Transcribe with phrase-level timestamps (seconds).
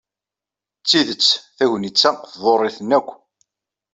[0.81, 1.27] D tidet
[1.57, 3.09] tagnit-a tḍurr-iten akk.